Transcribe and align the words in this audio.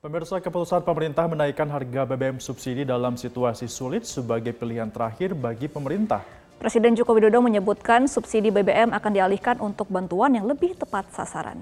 Pemirsa 0.00 0.40
keputusan 0.40 0.80
pemerintah 0.80 1.28
menaikkan 1.28 1.68
harga 1.68 2.08
BBM 2.08 2.40
subsidi 2.40 2.88
dalam 2.88 3.20
situasi 3.20 3.68
sulit 3.68 4.08
sebagai 4.08 4.56
pilihan 4.56 4.88
terakhir 4.88 5.36
bagi 5.36 5.68
pemerintah. 5.68 6.24
Presiden 6.56 6.96
Joko 6.96 7.12
Widodo 7.12 7.44
menyebutkan 7.44 8.08
subsidi 8.08 8.48
BBM 8.48 8.96
akan 8.96 9.12
dialihkan 9.12 9.60
untuk 9.60 9.92
bantuan 9.92 10.32
yang 10.32 10.48
lebih 10.48 10.72
tepat 10.72 11.04
sasaran. 11.12 11.60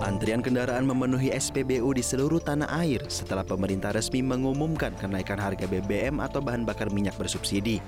Antrian 0.00 0.40
kendaraan 0.40 0.88
memenuhi 0.88 1.28
SPBU 1.28 1.92
di 1.92 2.00
seluruh 2.00 2.40
tanah 2.40 2.72
air 2.80 3.04
setelah 3.12 3.44
pemerintah 3.44 3.92
resmi 3.92 4.24
mengumumkan 4.24 4.96
kenaikan 4.96 5.36
harga 5.36 5.68
BBM 5.68 6.24
atau 6.24 6.40
bahan 6.40 6.64
bakar 6.64 6.88
minyak 6.88 7.20
bersubsidi. 7.20 7.84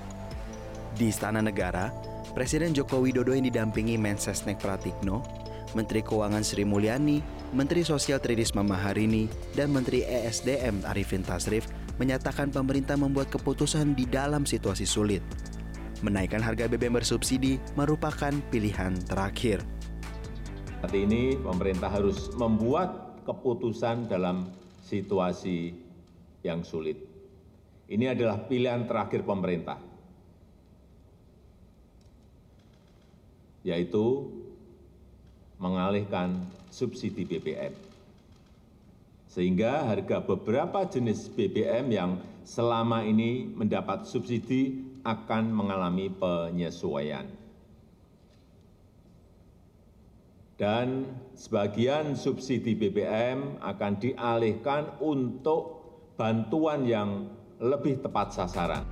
Di 0.93 1.09
Istana 1.09 1.41
Negara, 1.41 1.89
Presiden 2.37 2.77
Joko 2.77 3.01
Widodo 3.01 3.33
yang 3.33 3.49
didampingi 3.49 3.97
Mensesnek 3.97 4.61
Pratikno 4.61 5.44
Menteri 5.75 5.99
Keuangan 6.01 6.41
Sri 6.41 6.63
Mulyani, 6.63 7.19
Menteri 7.51 7.83
Sosial 7.83 8.23
Tridisma 8.23 8.63
Maharini, 8.63 9.27
dan 9.53 9.75
Menteri 9.75 10.07
ESDM 10.07 10.87
Arifin 10.87 11.21
Tasrif 11.21 11.67
menyatakan 11.99 12.49
pemerintah 12.49 12.95
membuat 12.95 13.27
keputusan 13.27 13.91
di 13.93 14.07
dalam 14.07 14.47
situasi 14.47 14.87
sulit. 14.87 15.19
Menaikkan 15.99 16.39
harga 16.39 16.71
BBM 16.71 16.99
bersubsidi 16.99 17.59
merupakan 17.75 18.31
pilihan 18.51 18.95
terakhir. 19.07 19.63
Saat 20.79 20.95
ini 20.95 21.35
pemerintah 21.39 21.91
harus 21.91 22.31
membuat 22.35 23.19
keputusan 23.27 24.07
dalam 24.07 24.47
situasi 24.85 25.75
yang 26.45 26.61
sulit. 26.61 26.99
Ini 27.89 28.13
adalah 28.13 28.45
pilihan 28.45 28.85
terakhir 28.85 29.25
pemerintah, 29.25 29.81
yaitu 33.65 34.29
mengalihkan 35.57 36.43
subsidi 36.69 37.23
bbm 37.23 37.85
sehingga 39.35 39.83
harga 39.83 40.23
beberapa 40.23 40.87
jenis 40.87 41.27
bbm 41.27 41.91
yang 41.91 42.11
selama 42.47 43.03
ini 43.03 43.43
mendapat 43.51 44.07
subsidi 44.07 44.79
akan 45.03 45.51
mengalami 45.51 46.07
penyesuaian. 46.07 47.27
Dan 50.55 51.03
sebagian 51.35 52.15
subsidi 52.15 52.79
bbm 52.79 53.59
akan 53.59 53.93
dialihkan 53.99 55.03
untuk 55.03 55.83
bantuan 56.15 56.87
yang 56.87 57.27
lebih 57.59 57.99
tepat 57.99 58.31
sasaran. 58.31 58.87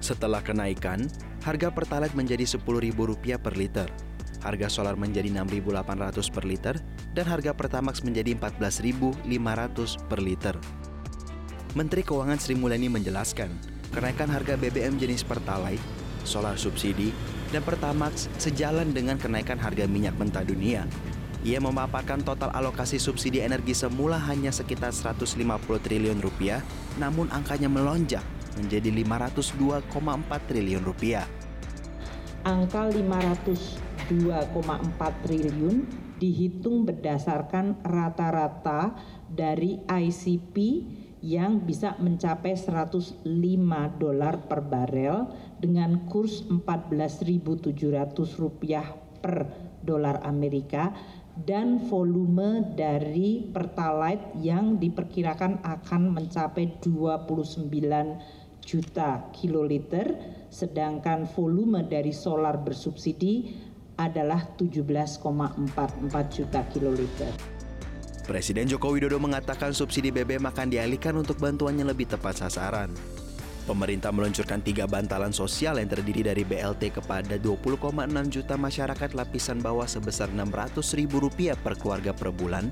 Setelah 0.00 0.40
kenaikan, 0.40 1.04
harga 1.44 1.68
Pertalite 1.68 2.16
menjadi 2.16 2.48
Rp10.000 2.48 3.36
per 3.36 3.54
liter 3.60 4.13
harga 4.44 4.68
solar 4.68 4.94
menjadi 5.00 5.32
6.800 5.32 6.28
per 6.28 6.44
liter, 6.44 6.76
dan 7.16 7.24
harga 7.24 7.56
Pertamax 7.56 8.04
menjadi 8.04 8.36
14.500 8.36 9.24
per 10.04 10.20
liter. 10.20 10.54
Menteri 11.72 12.04
Keuangan 12.04 12.38
Sri 12.38 12.54
Mulyani 12.54 12.92
menjelaskan, 12.92 13.50
kenaikan 13.90 14.28
harga 14.28 14.54
BBM 14.60 15.00
jenis 15.00 15.24
Pertalite, 15.24 15.82
solar 16.22 16.54
subsidi, 16.54 17.10
dan 17.50 17.64
Pertamax 17.64 18.28
sejalan 18.38 18.92
dengan 18.92 19.16
kenaikan 19.16 19.56
harga 19.56 19.88
minyak 19.88 20.14
mentah 20.20 20.44
dunia. 20.44 20.84
Ia 21.44 21.60
memaparkan 21.60 22.24
total 22.24 22.48
alokasi 22.56 22.96
subsidi 22.96 23.44
energi 23.44 23.76
semula 23.76 24.16
hanya 24.16 24.48
sekitar 24.48 24.96
150 24.96 25.36
triliun 25.82 26.24
rupiah, 26.24 26.64
namun 26.96 27.28
angkanya 27.28 27.68
melonjak 27.68 28.24
menjadi 28.56 28.88
502,4 28.88 29.92
triliun 30.48 30.84
rupiah. 30.86 31.28
Angka 32.48 32.88
500 32.92 33.93
2,4 34.08 35.24
triliun 35.24 35.76
dihitung 36.20 36.84
berdasarkan 36.84 37.80
rata-rata 37.82 38.94
dari 39.28 39.80
ICP 39.84 40.56
yang 41.24 41.64
bisa 41.64 41.96
mencapai 41.96 42.52
105 42.52 43.24
dolar 43.96 44.44
per 44.44 44.60
barel 44.60 45.24
dengan 45.56 46.04
kurs 46.04 46.44
14.700 46.44 47.72
rupiah 48.36 48.84
per 49.24 49.48
dolar 49.80 50.20
Amerika 50.28 50.92
dan 51.34 51.80
volume 51.88 52.76
dari 52.76 53.40
Pertalite 53.40 54.36
yang 54.38 54.76
diperkirakan 54.76 55.64
akan 55.64 56.02
mencapai 56.12 56.78
29 56.84 57.72
juta 58.64 59.28
kiloliter 59.32 60.16
sedangkan 60.48 61.28
volume 61.28 61.84
dari 61.84 62.12
solar 62.14 62.60
bersubsidi 62.62 63.63
adalah 63.98 64.42
17,44 64.58 65.22
juta 66.34 66.60
kiloliter. 66.70 67.32
Presiden 68.24 68.64
Joko 68.64 68.96
Widodo 68.96 69.20
mengatakan 69.20 69.76
subsidi 69.76 70.08
BBM 70.08 70.48
akan 70.48 70.72
dialihkan 70.72 71.12
untuk 71.20 71.36
bantuan 71.36 71.76
yang 71.76 71.92
lebih 71.92 72.08
tepat 72.08 72.40
sasaran. 72.40 72.88
Pemerintah 73.64 74.12
meluncurkan 74.12 74.60
tiga 74.60 74.84
bantalan 74.84 75.32
sosial 75.32 75.80
yang 75.80 75.88
terdiri 75.88 76.20
dari 76.20 76.44
BLT 76.44 77.00
kepada 77.00 77.40
20,6 77.40 77.80
juta 78.28 78.60
masyarakat 78.60 79.10
lapisan 79.16 79.60
bawah 79.60 79.88
sebesar 79.88 80.28
Rp600.000 80.36 81.56
per 81.56 81.72
keluarga 81.80 82.12
per 82.12 82.28
bulan, 82.28 82.68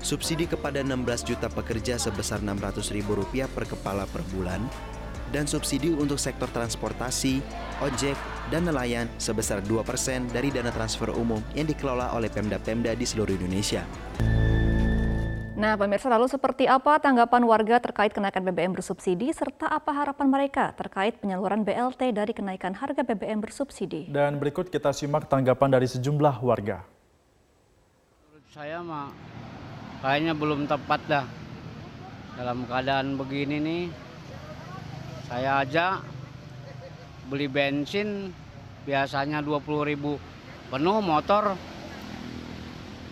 subsidi 0.00 0.48
kepada 0.48 0.80
16 0.80 1.28
juta 1.28 1.52
pekerja 1.52 2.00
sebesar 2.00 2.40
Rp600.000 2.40 3.52
per 3.52 3.64
kepala 3.68 4.08
per 4.08 4.24
bulan, 4.32 4.64
dan 5.30 5.46
subsidi 5.46 5.94
untuk 5.94 6.18
sektor 6.18 6.50
transportasi, 6.50 7.42
ojek, 7.82 8.14
dan 8.50 8.66
nelayan 8.66 9.06
sebesar 9.16 9.62
2% 9.62 10.34
dari 10.34 10.50
dana 10.50 10.74
transfer 10.74 11.10
umum 11.14 11.40
yang 11.54 11.70
dikelola 11.70 12.12
oleh 12.14 12.28
Pemda-Pemda 12.28 12.92
di 12.98 13.06
seluruh 13.06 13.34
Indonesia. 13.34 13.86
Nah, 15.60 15.76
pemirsa 15.76 16.08
lalu 16.08 16.24
seperti 16.24 16.64
apa 16.64 16.96
tanggapan 16.96 17.44
warga 17.44 17.76
terkait 17.84 18.16
kenaikan 18.16 18.40
BBM 18.48 18.72
bersubsidi 18.72 19.28
serta 19.28 19.68
apa 19.68 19.92
harapan 19.92 20.32
mereka 20.32 20.72
terkait 20.72 21.20
penyaluran 21.20 21.68
BLT 21.68 22.16
dari 22.16 22.32
kenaikan 22.32 22.72
harga 22.72 23.04
BBM 23.04 23.44
bersubsidi? 23.44 24.08
Dan 24.08 24.40
berikut 24.40 24.72
kita 24.72 24.88
simak 24.96 25.28
tanggapan 25.28 25.76
dari 25.76 25.84
sejumlah 25.84 26.40
warga. 26.40 26.80
Menurut 28.24 28.46
saya 28.56 28.80
mah 28.80 29.12
kayaknya 30.00 30.32
belum 30.32 30.64
tepat 30.64 31.00
dah. 31.04 31.26
Dalam 32.40 32.64
keadaan 32.64 33.20
begini 33.20 33.60
nih, 33.60 33.82
saya 35.30 35.62
aja 35.62 36.02
beli 37.30 37.46
bensin 37.46 38.34
biasanya 38.82 39.38
20 39.38 39.62
ribu. 39.94 40.18
Penuh 40.74 40.98
motor 40.98 41.54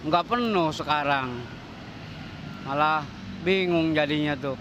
nggak 0.02 0.26
penuh 0.26 0.74
sekarang. 0.74 1.38
Malah 2.66 3.06
bingung 3.46 3.94
jadinya 3.94 4.34
tuh. 4.34 4.58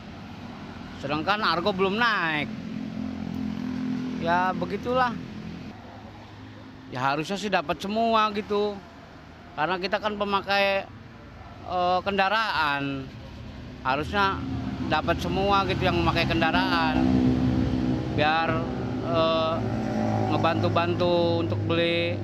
Sedangkan 1.02 1.42
argo 1.42 1.74
belum 1.74 1.98
naik. 1.98 2.46
Ya 4.22 4.54
begitulah. 4.54 5.18
Ya 6.94 7.10
harusnya 7.10 7.42
sih 7.42 7.50
dapat 7.50 7.82
semua 7.82 8.30
gitu. 8.38 8.78
Karena 9.58 9.82
kita 9.82 9.98
kan 9.98 10.14
pemakai 10.14 10.86
uh, 11.66 12.06
kendaraan. 12.06 13.10
Harusnya 13.82 14.38
dapat 14.94 15.18
semua 15.18 15.66
gitu 15.66 15.90
yang 15.90 15.98
memakai 15.98 16.30
kendaraan 16.30 17.27
biar 18.18 18.50
uh, 19.06 19.56
ngebantu-bantu 20.34 21.46
untuk 21.46 21.62
beli 21.70 22.18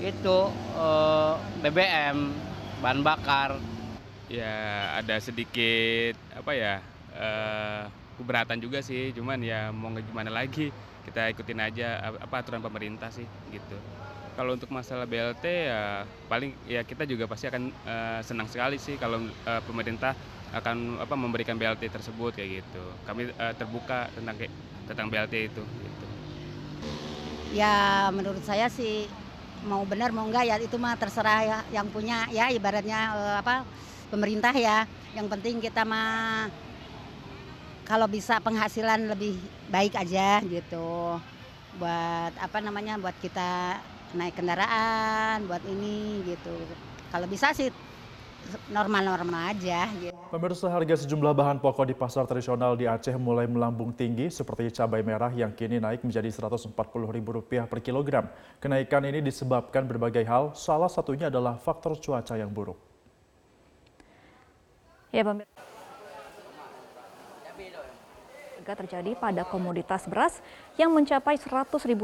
itu 0.00 0.38
uh, 0.76 1.36
eh, 1.36 1.68
BBM 1.68 2.32
bahan 2.80 3.00
bakar. 3.04 3.60
Ya 4.26 4.90
ada 4.98 5.22
sedikit 5.22 6.18
apa 6.34 6.50
ya 6.56 6.82
uh, 7.14 7.86
keberatan 8.18 8.58
juga 8.58 8.80
sih, 8.82 9.12
cuman 9.14 9.38
ya 9.44 9.70
mau 9.70 9.92
gimana 9.94 10.32
lagi 10.32 10.72
kita 11.06 11.30
ikutin 11.30 11.62
aja 11.62 12.02
apa 12.02 12.42
aturan 12.42 12.64
pemerintah 12.64 13.12
sih 13.12 13.28
gitu. 13.54 13.78
Kalau 14.34 14.58
untuk 14.58 14.68
masalah 14.74 15.06
BLT 15.06 15.44
ya 15.44 16.02
paling 16.26 16.56
ya 16.66 16.82
kita 16.82 17.06
juga 17.06 17.28
pasti 17.30 17.46
akan 17.46 17.70
uh, 17.86 18.20
senang 18.26 18.48
sekali 18.50 18.80
sih 18.80 18.98
kalau 18.98 19.22
uh, 19.22 19.62
pemerintah 19.62 20.16
akan 20.50 20.98
apa 20.98 21.14
memberikan 21.14 21.54
BLT 21.54 21.86
tersebut 21.92 22.34
kayak 22.34 22.64
gitu. 22.64 22.84
Kami 23.06 23.30
uh, 23.38 23.54
terbuka 23.54 24.10
tentang 24.16 24.36
tentang 24.86 25.06
BLT 25.10 25.52
itu. 25.52 25.62
Gitu. 25.62 26.06
Ya 27.54 28.08
menurut 28.14 28.42
saya 28.46 28.70
sih 28.70 29.10
mau 29.66 29.82
benar 29.82 30.14
mau 30.14 30.26
enggak 30.26 30.46
ya 30.46 30.56
itu 30.62 30.78
mah 30.78 30.94
terserah 30.94 31.40
ya 31.42 31.58
yang 31.74 31.90
punya 31.90 32.30
ya 32.30 32.48
ibaratnya 32.54 33.12
uh, 33.14 33.36
apa 33.42 33.66
pemerintah 34.08 34.54
ya. 34.54 34.86
Yang 35.12 35.26
penting 35.32 35.54
kita 35.58 35.82
mah 35.82 36.48
kalau 37.86 38.10
bisa 38.10 38.42
penghasilan 38.42 39.10
lebih 39.10 39.38
baik 39.70 39.94
aja 39.98 40.42
gitu. 40.46 41.18
Buat 41.76 42.32
apa 42.40 42.58
namanya 42.64 42.96
buat 42.96 43.14
kita 43.20 43.80
naik 44.16 44.38
kendaraan, 44.38 45.44
buat 45.50 45.62
ini 45.66 46.24
gitu. 46.24 46.54
Kalau 47.10 47.26
bisa 47.26 47.52
sih 47.52 47.70
normal-normal 48.70 49.54
aja. 49.54 49.88
Gitu. 49.96 50.14
Pemirsa 50.26 50.66
harga 50.66 51.06
sejumlah 51.06 51.32
bahan 51.38 51.58
pokok 51.62 51.86
di 51.86 51.94
pasar 51.94 52.26
tradisional 52.26 52.74
di 52.74 52.90
Aceh 52.90 53.14
mulai 53.14 53.46
melambung 53.46 53.94
tinggi 53.94 54.26
seperti 54.26 54.74
cabai 54.74 55.06
merah 55.06 55.30
yang 55.30 55.54
kini 55.54 55.78
naik 55.78 56.02
menjadi 56.02 56.28
Rp140.000 56.34 57.66
per 57.70 57.78
kilogram. 57.78 58.26
Kenaikan 58.58 59.06
ini 59.06 59.22
disebabkan 59.22 59.86
berbagai 59.86 60.26
hal, 60.26 60.52
salah 60.58 60.90
satunya 60.90 61.30
adalah 61.30 61.54
faktor 61.56 61.94
cuaca 61.96 62.34
yang 62.34 62.50
buruk. 62.50 62.76
Ya, 65.14 65.22
pemirsa. 65.22 65.54
Harga 68.66 68.82
terjadi 68.82 69.14
pada 69.14 69.46
komoditas 69.46 70.10
beras 70.10 70.42
yang 70.74 70.90
mencapai 70.90 71.38
Rp100.000 71.38 71.94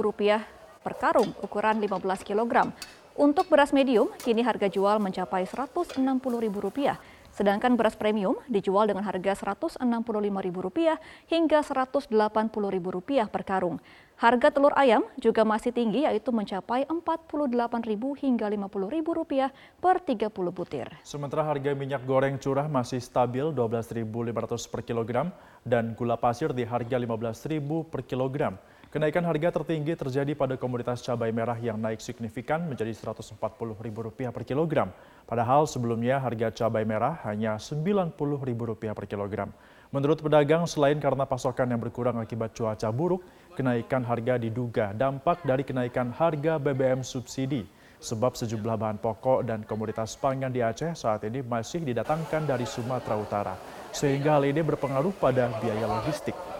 per 0.79 0.95
karung 0.95 1.35
ukuran 1.43 1.83
15 1.83 2.23
kg. 2.23 2.71
Untuk 3.13 3.45
beras 3.53 3.77
medium, 3.77 4.09
kini 4.25 4.41
harga 4.41 4.73
jual 4.73 4.97
mencapai 4.97 5.45
Rp160.000 5.45 6.97
Sedangkan 7.33 7.77
beras 7.81 7.97
premium 7.97 8.37
dijual 8.45 8.85
dengan 8.85 9.05
harga 9.09 9.33
Rp165.000 9.37 10.97
hingga 11.33 11.61
Rp180.000 11.65 13.29
per 13.29 13.43
karung. 13.45 13.81
Harga 14.21 14.53
telur 14.53 14.73
ayam 14.77 15.05
juga 15.17 15.45
masih 15.45 15.73
tinggi 15.73 16.05
yaitu 16.05 16.29
mencapai 16.29 16.85
Rp48.000 16.89 18.05
hingga 18.21 18.47
Rp50.000 18.53 19.49
per 19.81 19.97
30 20.01 20.29
butir. 20.53 20.89
Sementara 21.05 21.45
harga 21.45 21.73
minyak 21.73 22.05
goreng 22.05 22.37
curah 22.37 22.69
masih 22.69 23.01
stabil 23.01 23.49
Rp12.500 23.53 24.73
per 24.73 24.81
kilogram 24.85 25.29
dan 25.65 25.97
gula 25.97 26.21
pasir 26.21 26.53
di 26.53 26.65
harga 26.65 26.97
Rp15.000 27.01 27.69
per 27.89 28.05
kilogram. 28.05 28.57
Kenaikan 28.93 29.25
harga 29.25 29.57
tertinggi 29.57 29.97
terjadi 29.97 30.37
pada 30.37 30.61
komoditas 30.61 31.01
cabai 31.01 31.33
merah 31.33 31.57
yang 31.57 31.81
naik 31.81 32.05
signifikan 32.05 32.61
menjadi 32.69 32.93
Rp140.000 32.93 34.29
per 34.29 34.45
kilogram. 34.45 34.93
Padahal 35.25 35.65
sebelumnya 35.65 36.21
harga 36.21 36.53
cabai 36.53 36.85
merah 36.85 37.17
hanya 37.25 37.57
Rp90.000 37.57 38.93
per 38.93 39.09
kilogram. 39.09 39.49
Menurut 39.97 40.21
pedagang, 40.21 40.69
selain 40.69 41.01
karena 41.01 41.25
pasokan 41.25 41.73
yang 41.73 41.81
berkurang 41.81 42.21
akibat 42.21 42.53
cuaca 42.53 42.93
buruk, 42.93 43.25
kenaikan 43.57 44.05
harga 44.05 44.37
diduga 44.37 44.93
dampak 44.93 45.41
dari 45.41 45.65
kenaikan 45.65 46.13
harga 46.13 46.61
BBM 46.61 47.01
subsidi. 47.01 47.65
Sebab 47.97 48.37
sejumlah 48.37 48.77
bahan 48.77 49.01
pokok 49.01 49.41
dan 49.49 49.65
komoditas 49.65 50.21
pangan 50.21 50.53
di 50.53 50.61
Aceh 50.61 50.93
saat 50.93 51.25
ini 51.25 51.41
masih 51.41 51.81
didatangkan 51.81 52.45
dari 52.45 52.69
Sumatera 52.69 53.17
Utara. 53.17 53.55
Sehingga 53.89 54.37
hal 54.37 54.45
ini 54.45 54.61
berpengaruh 54.61 55.17
pada 55.17 55.49
biaya 55.65 55.89
logistik. 55.89 56.52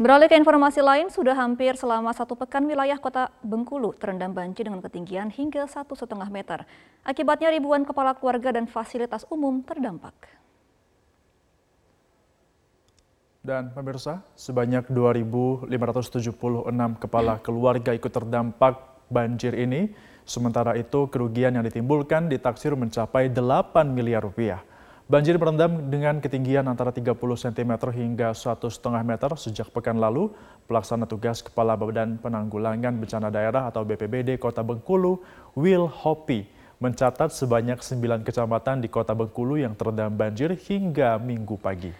Beralih 0.00 0.32
ke 0.32 0.36
informasi 0.40 0.80
lain, 0.80 1.12
sudah 1.12 1.36
hampir 1.36 1.76
selama 1.76 2.08
satu 2.16 2.32
pekan 2.32 2.64
wilayah 2.64 2.96
kota 2.96 3.28
Bengkulu 3.44 3.92
terendam 4.00 4.32
banjir 4.32 4.64
dengan 4.64 4.80
ketinggian 4.80 5.28
hingga 5.28 5.68
satu 5.68 5.92
setengah 5.92 6.24
meter. 6.32 6.64
Akibatnya 7.04 7.52
ribuan 7.52 7.84
kepala 7.84 8.16
keluarga 8.16 8.48
dan 8.48 8.64
fasilitas 8.64 9.28
umum 9.28 9.60
terdampak. 9.60 10.16
Dan 13.44 13.76
pemirsa, 13.76 14.24
sebanyak 14.40 14.88
2.576 14.88 15.68
kepala 16.96 17.36
keluarga 17.44 17.92
ikut 17.92 18.08
terdampak 18.08 19.04
banjir 19.12 19.52
ini. 19.52 19.92
Sementara 20.24 20.80
itu, 20.80 21.12
kerugian 21.12 21.60
yang 21.60 21.64
ditimbulkan 21.68 22.32
ditaksir 22.32 22.72
mencapai 22.72 23.28
8 23.28 23.84
miliar 23.92 24.24
rupiah. 24.24 24.64
Banjir 25.10 25.34
merendam 25.42 25.90
dengan 25.90 26.22
ketinggian 26.22 26.70
antara 26.70 26.94
30 26.94 27.18
cm 27.18 27.72
hingga 27.90 28.30
1,5 28.30 28.62
meter 29.02 29.30
sejak 29.34 29.66
pekan 29.74 29.98
lalu. 29.98 30.30
Pelaksana 30.70 31.02
tugas 31.02 31.42
Kepala 31.42 31.74
Badan 31.74 32.14
Penanggulangan 32.22 32.94
Bencana 32.94 33.26
Daerah 33.26 33.66
atau 33.66 33.82
BPBD 33.82 34.38
Kota 34.38 34.62
Bengkulu, 34.62 35.18
Will 35.58 35.90
Hopi, 35.90 36.46
mencatat 36.78 37.34
sebanyak 37.34 37.82
9 37.82 38.22
kecamatan 38.22 38.78
di 38.78 38.86
Kota 38.86 39.10
Bengkulu 39.10 39.58
yang 39.58 39.74
terendam 39.74 40.14
banjir 40.14 40.54
hingga 40.54 41.18
minggu 41.18 41.58
pagi. 41.58 41.90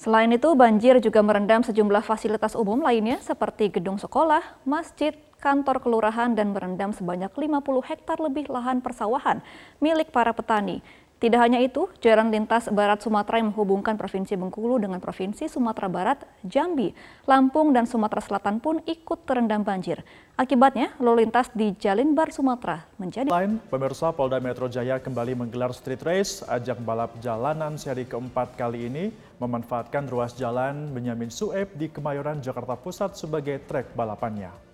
Selain 0.00 0.32
itu, 0.32 0.48
banjir 0.56 1.04
juga 1.04 1.20
merendam 1.20 1.60
sejumlah 1.60 2.00
fasilitas 2.00 2.56
umum 2.56 2.80
lainnya 2.80 3.20
seperti 3.20 3.68
gedung 3.68 4.00
sekolah, 4.00 4.64
masjid, 4.64 5.12
kantor 5.36 5.84
kelurahan, 5.84 6.32
dan 6.32 6.56
merendam 6.56 6.96
sebanyak 6.96 7.28
50 7.28 7.60
hektar 7.84 8.16
lebih 8.24 8.48
lahan 8.48 8.80
persawahan 8.80 9.44
milik 9.84 10.08
para 10.08 10.32
petani. 10.32 10.80
Tidak 11.18 11.34
hanya 11.34 11.58
itu, 11.58 11.90
jalan 11.98 12.30
lintas 12.30 12.70
Barat 12.70 13.02
Sumatera 13.02 13.42
yang 13.42 13.50
menghubungkan 13.50 13.98
Provinsi 13.98 14.38
Bengkulu 14.38 14.78
dengan 14.78 15.02
Provinsi 15.02 15.50
Sumatera 15.50 15.90
Barat, 15.90 16.22
Jambi, 16.46 16.94
Lampung, 17.26 17.74
dan 17.74 17.90
Sumatera 17.90 18.22
Selatan 18.22 18.62
pun 18.62 18.78
ikut 18.86 19.26
terendam 19.26 19.66
banjir. 19.66 20.06
Akibatnya, 20.38 20.94
lalu 21.02 21.26
lintas 21.26 21.50
di 21.50 21.74
Jalin 21.74 22.14
Bar 22.14 22.30
Sumatera 22.30 22.86
menjadi... 23.02 23.34
Lain, 23.34 23.58
pemirsa 23.66 24.14
Polda 24.14 24.38
Metro 24.38 24.70
Jaya 24.70 25.02
kembali 25.02 25.34
menggelar 25.34 25.74
street 25.74 26.06
race. 26.06 26.46
Ajak 26.46 26.78
balap 26.86 27.18
jalanan 27.18 27.74
seri 27.74 28.06
keempat 28.06 28.54
kali 28.54 28.86
ini 28.86 29.10
memanfaatkan 29.42 30.06
ruas 30.06 30.38
jalan 30.38 30.94
Benyamin 30.94 31.34
Sueb 31.34 31.74
di 31.74 31.90
Kemayoran, 31.90 32.38
Jakarta 32.38 32.78
Pusat 32.78 33.18
sebagai 33.18 33.58
trek 33.66 33.90
balapannya. 33.98 34.67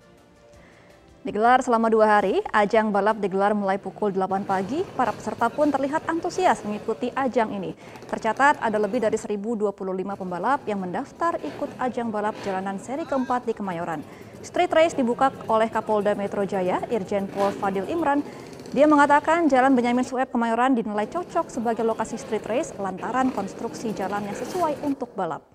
Digelar 1.25 1.57
selama 1.65 1.89
dua 1.89 2.05
hari, 2.05 2.37
ajang 2.53 2.93
balap 2.93 3.17
digelar 3.17 3.57
mulai 3.57 3.81
pukul 3.81 4.13
8 4.13 4.45
pagi. 4.45 4.85
Para 4.93 5.09
peserta 5.09 5.49
pun 5.49 5.73
terlihat 5.73 6.05
antusias 6.05 6.61
mengikuti 6.61 7.09
ajang 7.17 7.49
ini. 7.49 7.73
Tercatat 8.05 8.61
ada 8.61 8.77
lebih 8.77 9.01
dari 9.01 9.17
1.025 9.17 9.73
pembalap 10.21 10.61
yang 10.69 10.85
mendaftar 10.85 11.41
ikut 11.41 11.81
ajang 11.81 12.13
balap 12.13 12.37
jalanan 12.45 12.77
seri 12.77 13.09
keempat 13.09 13.41
di 13.49 13.57
Kemayoran. 13.57 14.05
Street 14.45 14.69
race 14.69 14.93
dibuka 14.93 15.33
oleh 15.49 15.65
Kapolda 15.65 16.13
Metro 16.13 16.45
Jaya, 16.45 16.85
Irjen 16.93 17.25
Pol 17.25 17.49
Fadil 17.57 17.89
Imran. 17.89 18.21
Dia 18.69 18.85
mengatakan 18.85 19.49
jalan 19.49 19.73
Benyamin 19.73 20.05
Sueb 20.05 20.29
Kemayoran 20.29 20.77
dinilai 20.77 21.09
cocok 21.09 21.49
sebagai 21.49 21.81
lokasi 21.81 22.21
street 22.21 22.45
race 22.45 22.69
lantaran 22.77 23.33
konstruksi 23.33 23.97
jalan 23.97 24.29
yang 24.29 24.37
sesuai 24.37 24.77
untuk 24.85 25.09
balap. 25.17 25.54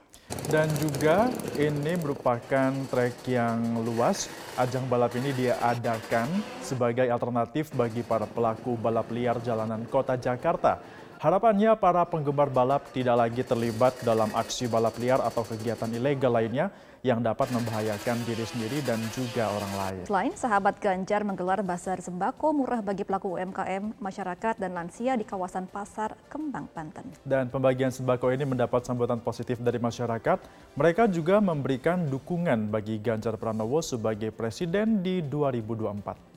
Dan 0.50 0.66
juga 0.82 1.30
ini 1.54 1.94
merupakan 1.94 2.70
trek 2.90 3.22
yang 3.30 3.82
luas. 3.86 4.26
Ajang 4.58 4.82
balap 4.90 5.14
ini 5.14 5.30
diadakan 5.30 6.26
sebagai 6.58 7.06
alternatif 7.06 7.70
bagi 7.70 8.02
para 8.02 8.26
pelaku 8.26 8.74
balap 8.74 9.06
liar 9.14 9.38
jalanan 9.42 9.86
kota 9.86 10.18
Jakarta. 10.18 10.82
Harapannya 11.20 11.76
para 11.76 12.02
penggemar 12.08 12.48
balap 12.48 12.88
tidak 12.96 13.14
lagi 13.14 13.44
terlibat 13.44 13.92
dalam 14.00 14.32
aksi 14.32 14.66
balap 14.66 14.96
liar 14.96 15.20
atau 15.20 15.44
kegiatan 15.44 15.92
ilegal 15.92 16.32
lainnya 16.32 16.72
yang 17.00 17.25
dapat 17.25 17.49
membahayakan 17.52 18.20
diri 18.29 18.44
sendiri 18.44 18.79
dan 18.85 19.00
juga 19.17 19.49
orang 19.49 19.73
lain. 19.76 20.02
Selain 20.05 20.35
sahabat 20.37 20.76
Ganjar 20.81 21.25
menggelar 21.25 21.64
bazar 21.64 22.00
sembako 22.00 22.52
murah 22.52 22.81
bagi 22.85 23.05
pelaku 23.05 23.41
UMKM, 23.41 23.97
masyarakat 23.97 24.55
dan 24.61 24.70
lansia 24.76 25.17
di 25.17 25.25
kawasan 25.25 25.69
Pasar 25.69 26.17
Kembang, 26.29 26.69
Banten. 26.73 27.08
Dan 27.25 27.49
pembagian 27.49 27.93
sembako 27.93 28.32
ini 28.32 28.44
mendapat 28.44 28.85
sambutan 28.85 29.20
positif 29.20 29.56
dari 29.61 29.81
masyarakat. 29.81 30.38
Mereka 30.76 31.09
juga 31.09 31.40
memberikan 31.40 32.07
dukungan 32.09 32.69
bagi 32.69 33.00
Ganjar 33.00 33.40
Pranowo 33.40 33.80
sebagai 33.80 34.33
presiden 34.33 35.00
di 35.00 35.25
2024. 35.25 36.29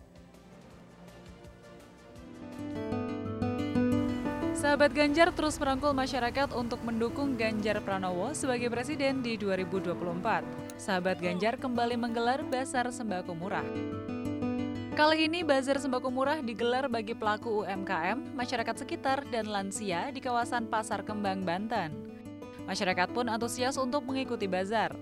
Sahabat 4.63 4.95
Ganjar 4.95 5.27
terus 5.35 5.59
merangkul 5.59 5.91
masyarakat 5.91 6.55
untuk 6.55 6.79
mendukung 6.87 7.35
Ganjar 7.35 7.83
Pranowo 7.83 8.31
sebagai 8.31 8.71
presiden 8.71 9.19
di 9.19 9.35
2024. 9.35 10.79
Sahabat 10.79 11.19
Ganjar 11.19 11.59
kembali 11.59 11.99
menggelar 11.99 12.47
Bazar 12.47 12.87
Sembako 12.87 13.35
Murah. 13.35 13.67
Kali 14.95 15.27
ini 15.27 15.43
Bazar 15.43 15.83
Sembako 15.83 16.07
Murah 16.07 16.39
digelar 16.39 16.87
bagi 16.87 17.11
pelaku 17.11 17.67
UMKM, 17.67 18.39
masyarakat 18.39 18.87
sekitar, 18.87 19.27
dan 19.27 19.51
lansia 19.51 20.07
di 20.15 20.23
kawasan 20.23 20.71
Pasar 20.71 21.03
Kembang, 21.03 21.43
Banten. 21.43 21.91
Masyarakat 22.63 23.11
pun 23.11 23.27
antusias 23.27 23.75
untuk 23.75 24.07
mengikuti 24.07 24.47
bazar. 24.47 24.95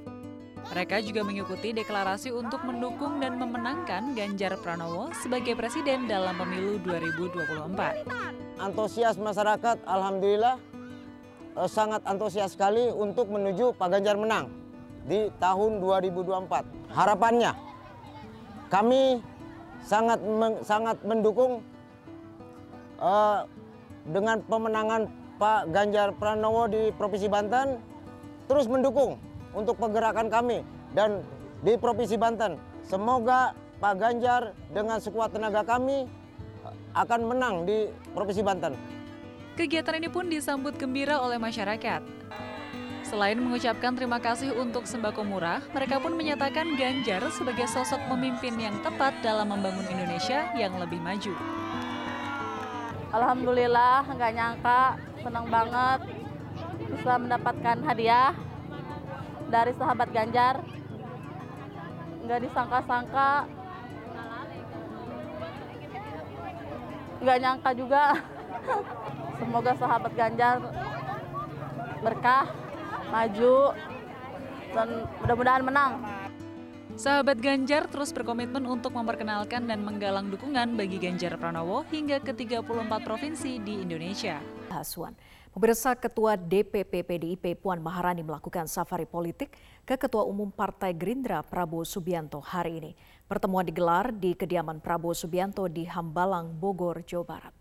Mereka 0.74 1.06
juga 1.06 1.22
mengikuti 1.22 1.70
deklarasi 1.70 2.34
untuk 2.34 2.66
mendukung 2.66 3.22
dan 3.22 3.38
memenangkan 3.38 4.18
Ganjar 4.18 4.58
Pranowo 4.58 5.14
sebagai 5.22 5.54
presiden 5.54 6.10
dalam 6.10 6.34
pemilu 6.42 6.82
2024 6.82 8.51
antusias 8.62 9.18
masyarakat 9.18 9.82
alhamdulillah 9.90 10.62
eh, 11.58 11.70
sangat 11.70 12.06
antusias 12.06 12.54
sekali 12.54 12.94
untuk 12.94 13.28
menuju 13.34 13.74
Pak 13.76 13.90
Ganjar 13.90 14.16
menang 14.16 14.54
di 15.02 15.34
tahun 15.42 15.82
2024. 15.82 16.94
Harapannya 16.94 17.58
kami 18.70 19.20
sangat 19.82 20.22
men, 20.22 20.62
sangat 20.62 21.02
mendukung 21.02 21.66
uh, 23.02 23.44
dengan 24.06 24.40
pemenangan 24.46 25.10
Pak 25.42 25.74
Ganjar 25.74 26.14
Pranowo 26.14 26.70
di 26.70 26.94
Provinsi 26.94 27.26
Banten 27.26 27.82
terus 28.46 28.70
mendukung 28.70 29.18
untuk 29.58 29.82
pergerakan 29.82 30.30
kami 30.30 30.62
dan 30.94 31.26
di 31.66 31.74
Provinsi 31.82 32.16
Banten. 32.16 32.62
Semoga 32.86 33.58
Pak 33.82 33.98
Ganjar 33.98 34.54
dengan 34.70 35.02
sekuat 35.02 35.34
tenaga 35.34 35.66
kami 35.66 36.06
akan 36.96 37.20
menang 37.28 37.64
di 37.68 37.88
Provinsi 38.12 38.44
Banten. 38.44 38.74
Kegiatan 39.56 40.00
ini 40.00 40.08
pun 40.08 40.32
disambut 40.32 40.76
gembira 40.80 41.20
oleh 41.20 41.36
masyarakat. 41.36 42.02
Selain 43.02 43.36
mengucapkan 43.36 43.92
terima 43.92 44.24
kasih 44.24 44.56
untuk 44.56 44.88
sembako 44.88 45.28
murah, 45.28 45.60
mereka 45.76 46.00
pun 46.00 46.16
menyatakan 46.16 46.80
Ganjar 46.80 47.20
sebagai 47.36 47.68
sosok 47.68 48.00
pemimpin 48.08 48.56
yang 48.56 48.80
tepat 48.80 49.12
dalam 49.20 49.52
membangun 49.52 49.84
Indonesia 49.92 50.48
yang 50.56 50.80
lebih 50.80 51.02
maju. 51.04 51.36
Alhamdulillah, 53.12 54.08
nggak 54.08 54.32
nyangka, 54.32 54.96
senang 55.20 55.52
banget 55.52 56.00
bisa 56.88 57.14
mendapatkan 57.20 57.78
hadiah 57.84 58.32
dari 59.52 59.76
sahabat 59.76 60.08
Ganjar. 60.16 60.64
Nggak 62.24 62.40
disangka-sangka 62.48 63.32
nggak 67.22 67.38
nyangka 67.40 67.72
juga 67.78 68.18
Semoga 69.42 69.74
sahabat 69.74 70.14
Ganjar 70.14 70.62
berkah, 72.02 72.46
maju, 73.10 73.74
dan 74.74 74.88
mudah-mudahan 75.22 75.64
menang. 75.66 75.92
Sahabat 76.94 77.42
Ganjar 77.42 77.90
terus 77.90 78.14
berkomitmen 78.14 78.70
untuk 78.70 78.94
memperkenalkan 78.94 79.66
dan 79.66 79.82
menggalang 79.82 80.30
dukungan 80.30 80.78
bagi 80.78 81.02
Ganjar 81.02 81.42
Pranowo 81.42 81.82
hingga 81.90 82.22
ke 82.22 82.38
34 82.38 82.62
provinsi 83.02 83.58
di 83.58 83.82
Indonesia. 83.82 84.38
Hasuan. 84.70 85.18
Pemirsa 85.52 85.92
Ketua 86.00 86.40
DPP 86.40 87.04
PDIP 87.04 87.60
Puan 87.60 87.84
Maharani 87.84 88.24
melakukan 88.24 88.72
safari 88.72 89.04
politik 89.04 89.52
ke 89.84 90.00
Ketua 90.00 90.24
Umum 90.24 90.48
Partai 90.48 90.96
Gerindra 90.96 91.44
Prabowo 91.44 91.84
Subianto 91.84 92.40
hari 92.40 92.80
ini. 92.80 92.92
Pertemuan 93.28 93.68
digelar 93.68 94.16
di 94.16 94.32
kediaman 94.32 94.80
Prabowo 94.80 95.12
Subianto 95.12 95.68
di 95.68 95.84
Hambalang, 95.84 96.56
Bogor, 96.56 97.04
Jawa 97.04 97.26
Barat. 97.28 97.54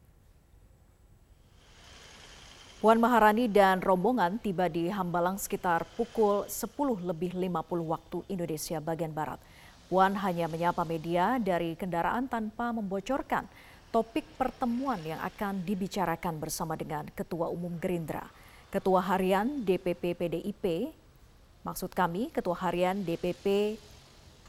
Puan 2.78 3.02
Maharani 3.02 3.50
dan 3.50 3.82
rombongan 3.82 4.38
tiba 4.38 4.70
di 4.70 4.87
Hambalang 4.87 5.42
sekitar 5.42 5.82
pukul 5.99 6.47
10 6.47 6.70
lebih 7.02 7.35
50 7.35 7.42
waktu 7.90 8.18
Indonesia 8.30 8.78
bagian 8.78 9.11
Barat. 9.11 9.42
Puan 9.90 10.14
hanya 10.14 10.47
menyapa 10.47 10.87
media 10.87 11.42
dari 11.42 11.75
kendaraan 11.75 12.30
tanpa 12.30 12.70
membocorkan 12.70 13.50
topik 13.90 14.23
pertemuan 14.38 15.02
yang 15.02 15.18
akan 15.18 15.66
dibicarakan 15.66 16.38
bersama 16.38 16.78
dengan 16.78 17.11
Ketua 17.11 17.50
Umum 17.50 17.75
Gerindra, 17.82 18.23
Ketua 18.70 19.02
Harian 19.02 19.66
DPP 19.66 20.14
PDIP, 20.14 20.94
maksud 21.66 21.90
kami 21.90 22.30
Ketua 22.30 22.54
Harian 22.54 23.02
DPP 23.02 23.75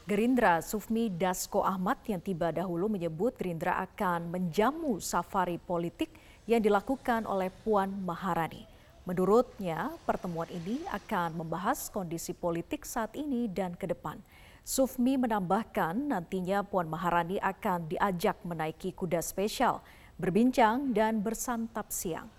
Gerindra 0.06 0.62
Sufmi 0.62 1.10
Dasko 1.10 1.62
Ahmad 1.62 1.98
yang 2.06 2.22
tiba 2.22 2.54
dahulu 2.54 2.86
menyebut 2.86 3.34
Gerindra 3.34 3.82
akan 3.82 4.30
menjamu 4.30 5.02
safari 5.02 5.58
politik 5.58 6.10
yang 6.46 6.62
dilakukan 6.62 7.26
oleh 7.26 7.50
Puan 7.66 7.90
Maharani. 8.02 8.66
Menurutnya, 9.02 9.90
pertemuan 10.06 10.46
ini 10.54 10.78
akan 10.86 11.42
membahas 11.42 11.90
kondisi 11.90 12.30
politik 12.30 12.86
saat 12.86 13.18
ini 13.18 13.50
dan 13.50 13.74
ke 13.74 13.90
depan. 13.90 14.22
Sufmi 14.62 15.18
menambahkan 15.18 16.14
nantinya 16.14 16.62
Puan 16.62 16.86
Maharani 16.86 17.34
akan 17.42 17.90
diajak 17.90 18.38
menaiki 18.46 18.94
kuda 18.94 19.18
spesial, 19.18 19.82
berbincang 20.14 20.94
dan 20.94 21.18
bersantap 21.18 21.90
siang. 21.90 22.30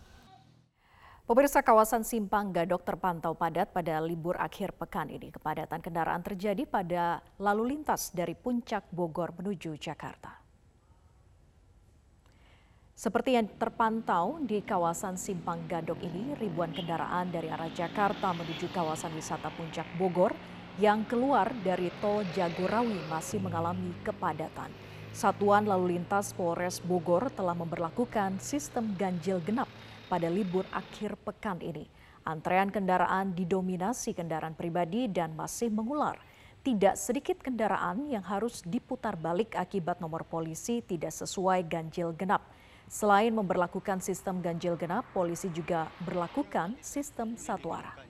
Pemirsa 1.27 1.59
kawasan 1.59 2.07
Simpang 2.07 2.55
Gadok 2.55 2.87
terpantau 2.87 3.35
padat 3.35 3.75
pada 3.75 3.99
libur 3.99 4.39
akhir 4.39 4.71
pekan 4.75 5.11
ini. 5.11 5.35
Kepadatan 5.35 5.83
kendaraan 5.83 6.23
terjadi 6.23 6.63
pada 6.63 7.19
lalu 7.43 7.75
lintas 7.75 8.15
dari 8.15 8.35
puncak 8.39 8.87
Bogor 8.91 9.35
menuju 9.35 9.75
Jakarta. 9.75 10.39
Seperti 12.95 13.35
yang 13.35 13.51
terpantau 13.59 14.39
di 14.39 14.63
kawasan 14.63 15.19
Simpang 15.19 15.67
Gadok 15.67 15.99
ini, 15.99 16.39
ribuan 16.39 16.71
kendaraan 16.71 17.35
dari 17.35 17.51
arah 17.51 17.71
Jakarta 17.71 18.31
menuju 18.31 18.71
kawasan 18.71 19.11
wisata 19.11 19.51
Puncak 19.59 19.87
Bogor 19.99 20.31
yang 20.81 21.05
keluar 21.05 21.53
dari 21.61 21.93
tol 22.01 22.25
Jagorawi 22.33 22.97
masih 23.05 23.37
mengalami 23.37 23.93
kepadatan. 24.01 24.73
Satuan 25.13 25.69
Lalu 25.69 25.97
Lintas 25.97 26.33
Polres 26.33 26.81
Bogor 26.81 27.29
telah 27.29 27.53
memperlakukan 27.53 28.41
sistem 28.41 28.97
ganjil 28.97 29.37
genap 29.45 29.69
pada 30.09 30.25
libur 30.25 30.65
akhir 30.73 31.13
pekan 31.21 31.61
ini. 31.61 31.85
Antrean 32.25 32.73
kendaraan 32.73 33.37
didominasi 33.37 34.17
kendaraan 34.17 34.57
pribadi 34.57 35.05
dan 35.05 35.37
masih 35.37 35.69
mengular. 35.69 36.17
Tidak 36.63 36.97
sedikit 36.97 37.43
kendaraan 37.43 38.09
yang 38.09 38.23
harus 38.25 38.65
diputar 38.65 39.13
balik 39.19 39.53
akibat 39.53 40.01
nomor 40.01 40.25
polisi 40.25 40.81
tidak 40.81 41.13
sesuai 41.13 41.67
ganjil 41.69 42.15
genap. 42.17 42.41
Selain 42.89 43.29
memperlakukan 43.29 44.01
sistem 44.01 44.41
ganjil 44.41 44.73
genap, 44.79 45.05
polisi 45.13 45.51
juga 45.53 45.91
berlakukan 46.01 46.79
sistem 46.81 47.35
satu 47.37 47.69
arah. 47.75 48.02